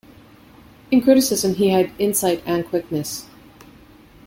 [0.89, 3.27] In criticism he had insight and quickness.